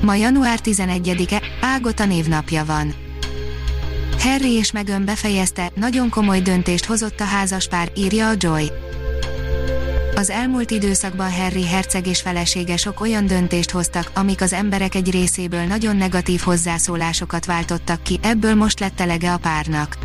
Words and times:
Ma 0.00 0.14
január 0.14 0.58
11-e, 0.64 1.42
Ágota 1.60 2.04
névnapja 2.04 2.64
van. 2.64 2.94
Harry 4.18 4.52
és 4.52 4.72
Meghan 4.72 5.04
befejezte, 5.04 5.70
nagyon 5.74 6.08
komoly 6.08 6.40
döntést 6.40 6.84
hozott 6.84 7.20
a 7.20 7.24
házaspár, 7.24 7.92
írja 7.96 8.28
a 8.28 8.34
Joy. 8.36 8.70
Az 10.14 10.30
elmúlt 10.30 10.70
időszakban 10.70 11.32
Harry 11.32 11.66
herceg 11.66 12.06
és 12.06 12.20
felesége 12.20 12.76
sok 12.76 13.00
olyan 13.00 13.26
döntést 13.26 13.70
hoztak, 13.70 14.10
amik 14.14 14.40
az 14.40 14.52
emberek 14.52 14.94
egy 14.94 15.10
részéből 15.10 15.64
nagyon 15.64 15.96
negatív 15.96 16.40
hozzászólásokat 16.40 17.44
váltottak 17.44 18.02
ki, 18.02 18.18
ebből 18.22 18.54
most 18.54 18.80
lett 18.80 19.00
elege 19.00 19.32
a 19.32 19.38
párnak. 19.38 19.98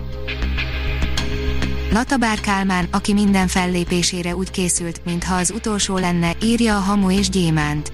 Latabár 1.91 2.39
Kálmán, 2.39 2.87
aki 2.91 3.13
minden 3.13 3.47
fellépésére 3.47 4.35
úgy 4.35 4.51
készült, 4.51 5.01
mintha 5.05 5.35
az 5.35 5.51
utolsó 5.55 5.97
lenne, 5.97 6.35
írja 6.43 6.75
a 6.77 6.79
Hamu 6.79 7.11
és 7.11 7.29
Gyémánt. 7.29 7.91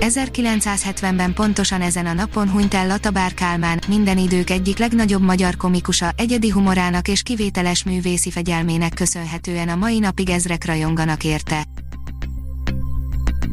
1970-ben 0.00 1.34
pontosan 1.34 1.82
ezen 1.82 2.06
a 2.06 2.12
napon 2.12 2.50
hunyt 2.50 2.74
el 2.74 2.86
Latabár 2.86 3.34
Kálmán, 3.34 3.80
minden 3.88 4.18
idők 4.18 4.50
egyik 4.50 4.78
legnagyobb 4.78 5.22
magyar 5.22 5.56
komikusa, 5.56 6.12
egyedi 6.16 6.50
humorának 6.50 7.08
és 7.08 7.22
kivételes 7.22 7.84
művészi 7.84 8.30
fegyelmének 8.30 8.94
köszönhetően 8.94 9.68
a 9.68 9.76
mai 9.76 9.98
napig 9.98 10.30
ezrek 10.30 10.64
rajonganak 10.64 11.24
érte. 11.24 11.64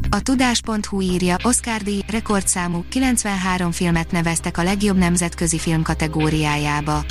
A 0.09 0.21
tudás.hu 0.21 1.01
írja, 1.01 1.37
Oscar 1.43 1.81
díj, 1.81 2.01
rekordszámú, 2.07 2.85
93 2.89 3.71
filmet 3.71 4.11
neveztek 4.11 4.57
a 4.57 4.63
legjobb 4.63 4.97
nemzetközi 4.97 5.59
film 5.59 5.81
kategóriájába. 5.81 7.03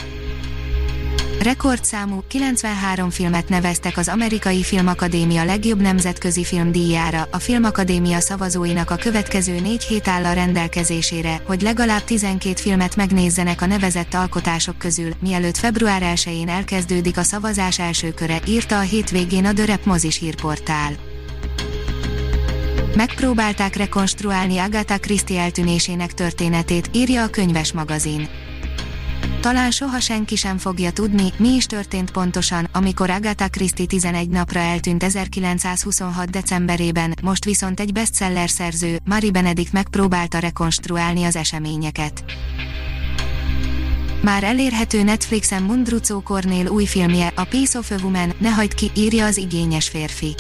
Rekordszámú 1.43 2.23
93 2.29 3.11
filmet 3.11 3.49
neveztek 3.49 3.97
az 3.97 4.09
Amerikai 4.09 4.63
Filmakadémia 4.63 5.45
legjobb 5.45 5.81
nemzetközi 5.81 6.45
filmdíjára. 6.45 7.29
A 7.31 7.39
Filmakadémia 7.39 8.21
szavazóinak 8.21 8.91
a 8.91 8.97
következő 8.97 9.61
négy 9.61 9.83
hét 9.83 10.09
áll 10.09 10.25
a 10.25 10.33
rendelkezésére, 10.33 11.43
hogy 11.47 11.63
legalább 11.63 12.05
12 12.05 12.55
filmet 12.55 12.97
megnézzenek 12.97 13.63
a 13.63 13.67
nevezett 13.67 14.15
alkotások 14.15 14.79
közül, 14.79 15.11
mielőtt 15.21 15.57
február 15.57 16.03
1-én 16.15 16.49
elkezdődik 16.49 17.17
a 17.17 17.23
szavazás 17.23 17.79
első 17.79 18.13
köre, 18.13 18.41
írta 18.47 18.79
a 18.79 18.81
hétvégén 18.81 19.45
a 19.45 19.53
Dörep 19.53 19.85
mozis 19.85 20.19
hírportál. 20.19 20.93
Megpróbálták 22.97 23.77
rekonstruálni 23.77 24.59
Agatha 24.59 24.99
Christie 24.99 25.41
eltűnésének 25.41 26.15
történetét, 26.15 26.91
írja 26.93 27.23
a 27.23 27.31
könyves 27.31 27.73
magazin 27.73 28.29
talán 29.43 29.71
soha 29.71 30.01
senki 30.01 30.37
sem 30.37 30.59
fogja 30.59 30.91
tudni, 30.91 31.33
mi 31.37 31.49
is 31.49 31.67
történt 31.67 32.11
pontosan, 32.11 32.69
amikor 32.73 33.11
Agatha 33.11 33.49
Christie 33.49 33.87
11 33.87 34.29
napra 34.29 34.61
eltűnt 34.61 35.03
1926. 35.03 36.31
decemberében, 36.31 37.15
most 37.23 37.45
viszont 37.45 37.81
egy 37.81 37.93
bestseller 37.93 38.51
szerző, 38.51 38.99
Mari 39.05 39.31
Benedict 39.31 39.73
megpróbálta 39.73 40.39
rekonstruálni 40.39 41.25
az 41.25 41.37
eseményeket. 41.37 42.25
Már 44.23 44.45
elérhető 44.45 45.03
Netflixen 45.03 45.63
Mundrucó 45.63 46.21
Kornél 46.21 46.69
új 46.69 46.85
filmje, 46.85 47.33
a 47.35 47.45
Piece 47.45 47.79
of 47.79 47.91
a 47.91 47.97
Woman, 48.03 48.33
ne 48.39 48.51
hagyd 48.51 48.75
ki, 48.75 48.91
írja 48.95 49.27
az 49.27 49.37
igényes 49.37 49.89
férfi. 49.89 50.35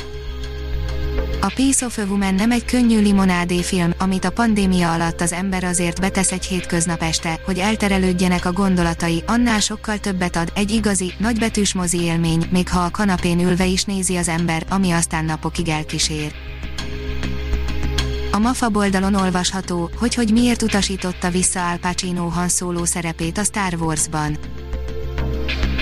A 1.44 1.52
Piece 1.54 1.86
of 1.86 1.98
a 1.98 2.02
Woman 2.02 2.34
nem 2.34 2.50
egy 2.50 2.64
könnyű 2.64 3.00
limonádé 3.00 3.62
film, 3.62 3.92
amit 3.98 4.24
a 4.24 4.30
pandémia 4.30 4.92
alatt 4.92 5.20
az 5.20 5.32
ember 5.32 5.64
azért 5.64 6.00
betesz 6.00 6.32
egy 6.32 6.44
hétköznap 6.44 7.02
este, 7.02 7.40
hogy 7.44 7.58
elterelődjenek 7.58 8.44
a 8.44 8.52
gondolatai, 8.52 9.22
annál 9.26 9.60
sokkal 9.60 9.98
többet 9.98 10.36
ad, 10.36 10.52
egy 10.54 10.70
igazi, 10.70 11.12
nagybetűs 11.18 11.74
mozi 11.74 12.00
élmény, 12.00 12.48
még 12.50 12.68
ha 12.68 12.80
a 12.80 12.90
kanapén 12.90 13.40
ülve 13.40 13.66
is 13.66 13.84
nézi 13.84 14.16
az 14.16 14.28
ember, 14.28 14.66
ami 14.68 14.90
aztán 14.90 15.24
napokig 15.24 15.68
elkísér. 15.68 16.32
A 18.32 18.38
MAFA 18.38 18.70
oldalon 18.72 19.14
olvasható, 19.14 19.90
hogy 19.98 20.14
hogy 20.14 20.32
miért 20.32 20.62
utasította 20.62 21.30
vissza 21.30 21.68
Al 21.68 21.76
Pacino 21.76 22.28
Han 22.28 22.48
Solo 22.48 22.84
szerepét 22.84 23.38
a 23.38 23.44
Star 23.44 23.74
Wars-ban. 23.74 24.38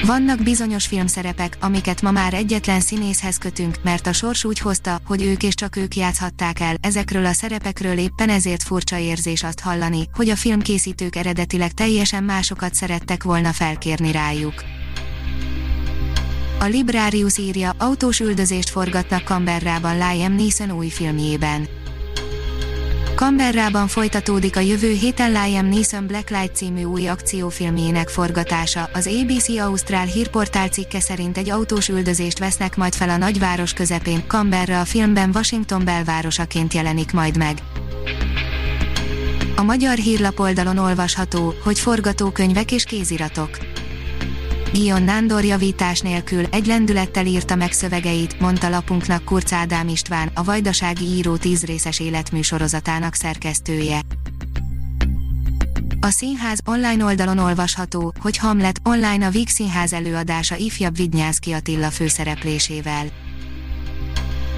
Vannak 0.06 0.43
bizonyos 0.43 0.87
filmszerepek, 0.87 1.56
amiket 1.61 2.03
ma 2.03 2.11
már 2.11 2.34
egyetlen 2.34 2.81
színészhez 2.81 3.38
kötünk, 3.38 3.77
mert 3.83 4.06
a 4.06 4.12
sors 4.12 4.44
úgy 4.44 4.59
hozta, 4.59 5.00
hogy 5.06 5.22
ők 5.22 5.43
és 5.43 5.55
csak 5.55 5.77
ők 5.77 5.97
játszhatták 5.97 6.61
el, 6.61 6.75
ezekről 6.81 7.27
a 7.27 7.33
szerepekről 7.33 7.99
éppen 7.99 8.28
ezért 8.28 8.62
furcsa 8.62 8.99
érzés 8.99 9.43
azt 9.43 9.61
hallani, 9.61 10.09
hogy 10.12 10.28
a 10.28 10.37
filmkészítők 10.37 11.16
eredetileg 11.16 11.72
teljesen 11.72 12.25
másokat 12.25 12.75
szerettek 12.75 13.22
volna 13.22 13.53
felkérni 13.53 14.12
rájuk. 14.12 14.65
A 16.61 16.65
Librarius 16.65 17.38
írja, 17.38 17.75
autós 17.78 18.21
üldözést 18.21 18.71
forgatnak 18.71 19.22
Canberrában 19.22 19.97
Liam 19.99 20.32
Neeson 20.32 20.71
új 20.71 20.88
filmjében. 20.88 21.80
Canberrában 23.20 23.88
folytatódik 23.88 24.56
a 24.56 24.60
jövő 24.60 24.91
héten 24.92 25.31
Liam 25.32 25.66
Neeson 25.66 26.06
Blacklight 26.06 26.56
című 26.56 26.82
új 26.82 27.08
akciófilmjének 27.08 28.08
forgatása. 28.08 28.91
Az 28.92 29.06
ABC 29.06 29.48
Ausztrál 29.48 30.06
hírportál 30.06 30.69
cikke 30.69 31.00
szerint 31.00 31.38
egy 31.38 31.50
autós 31.50 31.88
üldözést 31.88 32.38
vesznek 32.38 32.76
majd 32.76 32.94
fel 32.94 33.08
a 33.08 33.16
nagyváros 33.16 33.72
közepén. 33.72 34.22
Canberra 34.26 34.81
a 34.81 34.84
filmben 34.84 35.31
Washington 35.34 35.84
belvárosaként 35.84 36.75
jelenik 36.75 37.12
majd 37.12 37.36
meg. 37.36 37.58
A 39.56 39.62
magyar 39.62 39.97
hírlapoldalon 39.97 40.78
olvasható, 40.78 41.54
hogy 41.64 41.78
forgatókönyvek 41.78 42.72
és 42.72 42.84
kéziratok. 42.84 43.50
Gion 44.72 45.03
Nándor 45.03 45.44
javítás 45.44 46.00
nélkül 46.00 46.44
egy 46.50 46.66
lendülettel 46.66 47.26
írta 47.26 47.54
meg 47.54 47.72
szövegeit, 47.72 48.41
mondta 48.41 48.69
lapunknak 48.69 49.25
Kurc 49.25 49.53
Ádám 49.53 49.88
István, 49.88 50.31
a 50.34 50.44
Vajdasági 50.44 51.04
Író 51.04 51.36
tízrészes 51.36 52.00
életműsorozatának 52.00 53.14
szerkesztője. 53.14 54.00
A 56.00 56.10
színház 56.10 56.60
online 56.64 57.04
oldalon 57.04 57.38
olvasható, 57.38 58.12
hogy 58.20 58.36
Hamlet 58.36 58.81
online 58.84 59.26
a 59.26 59.31
Víg 59.31 59.48
Színház 59.48 59.92
előadása 59.92 60.56
ifjabb 60.56 60.97
Vidnyánszki 60.97 61.52
Attila 61.52 61.91
főszereplésével. 61.91 63.06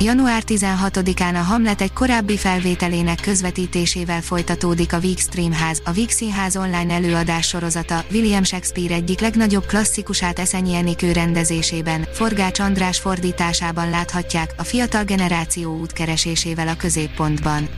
Január 0.02 0.42
16-án 0.46 1.34
a 1.34 1.42
Hamlet 1.42 1.80
egy 1.80 1.92
korábbi 1.92 2.36
felvételének 2.36 3.20
közvetítésével 3.20 4.22
folytatódik 4.22 4.92
a 4.92 4.98
Víg 4.98 5.18
Streamház, 5.18 5.82
a 5.84 5.90
Víg 5.90 6.10
Színház 6.10 6.56
online 6.56 6.94
előadás 6.94 7.48
sorozata, 7.48 8.04
William 8.10 8.42
Shakespeare 8.42 8.94
egyik 8.94 9.20
legnagyobb 9.20 9.66
klasszikusát 9.66 10.38
Eszenyi 10.38 10.74
Enikő 10.74 11.12
rendezésében, 11.12 12.06
Forgács 12.12 12.58
András 12.58 12.98
fordításában 12.98 13.90
láthatják, 13.90 14.54
a 14.56 14.62
fiatal 14.62 15.04
generáció 15.04 15.78
útkeresésével 15.78 16.68
a 16.68 16.76
középpontban. 16.76 17.68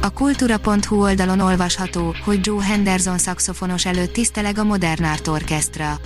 A 0.00 0.10
kultúra.hu 0.10 1.02
oldalon 1.02 1.40
olvasható, 1.40 2.14
hogy 2.24 2.38
Joe 2.42 2.64
Henderson 2.64 3.18
szakszofonos 3.18 3.86
előtt 3.86 4.12
tiszteleg 4.12 4.58
a 4.58 4.64
Modern 4.64 5.04
Art 5.04 5.28
Orchestra. 5.28 6.00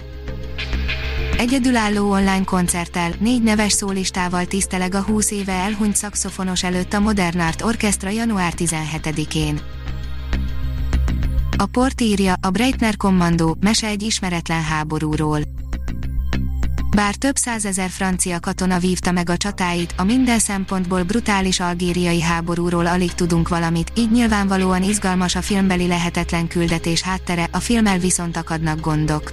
Egyedülálló 1.39 2.11
online 2.11 2.45
koncerttel, 2.45 3.13
négy 3.19 3.43
neves 3.43 3.73
szólistával 3.73 4.45
tiszteleg 4.45 4.95
a 4.95 5.03
20 5.03 5.31
éve 5.31 5.53
elhunyt 5.53 5.97
szakszofonos 5.97 6.63
előtt 6.63 6.93
a 6.93 7.01
Modern 7.01 7.41
Art 7.41 7.63
Orchestra 7.63 8.11
január 8.11 8.53
17-én. 8.57 9.61
A 11.57 11.67
port 11.67 12.01
írja, 12.01 12.35
a 12.41 12.51
Breitner 12.51 12.97
Kommandó, 12.97 13.57
mese 13.61 13.87
egy 13.87 14.03
ismeretlen 14.03 14.63
háborúról. 14.63 15.41
Bár 16.95 17.15
több 17.15 17.37
százezer 17.37 17.91
francia 17.91 18.41
katona 18.41 18.79
vívta 18.79 19.13
meg 19.13 19.31
a 19.31 19.37
csatáit, 19.37 19.95
a 19.97 20.05
minden 20.05 20.39
szempontból 20.39 21.03
brutális 21.03 21.61
algériai 21.61 22.21
háborúról 22.21 22.87
alig 22.87 23.13
tudunk 23.13 23.49
valamit, 23.49 23.93
így 23.97 24.11
nyilvánvalóan 24.11 24.83
izgalmas 24.83 25.35
a 25.35 25.43
filmbeli 25.43 25.87
lehetetlen 25.87 26.49
küldetés 26.49 27.03
háttere, 27.03 27.49
a 27.53 27.59
filmmel 27.59 27.99
viszont 27.99 28.37
akadnak 28.37 28.81
gondok. 28.81 29.33